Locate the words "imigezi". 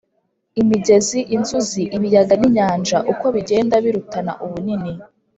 0.61-1.19